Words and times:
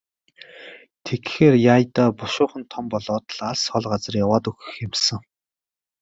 Тэгэхээр 1.05 1.55
яая 1.73 1.85
даа, 1.95 2.09
бушуухан 2.19 2.63
том 2.71 2.85
болоод 2.91 3.25
л 3.35 3.39
алс 3.51 3.63
хол 3.71 3.85
газар 3.93 4.13
яваад 4.25 4.45
өгөх 4.51 4.71
юм 4.85 4.93
сан. 5.05 5.21